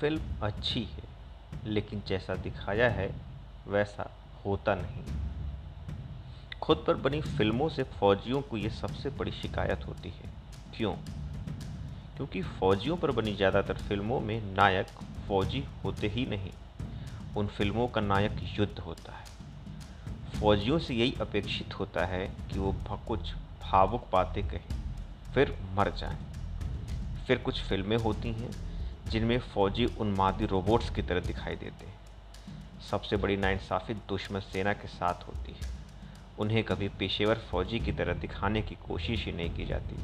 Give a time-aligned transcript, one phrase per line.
[0.00, 1.02] Film अच्छी है,
[1.66, 3.10] लेकिन जैसा दिखाया है,
[3.66, 4.10] वैसा
[4.44, 5.02] होता नहीं।
[6.62, 10.28] खुद पर बनी फ़िल्मों से फौजियों को ये सबसे बड़ी शिकायत होती है।
[10.76, 10.92] क्यों?
[12.16, 14.86] क्योंकि फौजियों पर बनी ज़्यादातर फ़िल्मों में नायक
[15.28, 16.52] फौजी होते ही नहीं।
[17.36, 19.26] उन फ़िल्मों का नायक युद्ध होता है।
[20.40, 22.72] फौजियों से यही अपेक्षित होता है कि वो
[23.08, 24.74] कुछ भावुक बातें कहें,
[25.34, 26.18] फिर मर जाएँ।
[27.26, 28.77] फिर कुछ फ़िल्में होती हैं
[29.10, 31.98] जिनमें फौजी उन्मादी रोबोट्स की तरह दिखाई देते हैं।
[32.90, 35.68] सबसे बड़ी नाइंसाफ़ी दुश्मन सेना के साथ होती है।
[36.38, 39.96] उन्हें कभी पेशेवर फौजी की तरह दिखाने की कोशिश ही नहीं की जाती।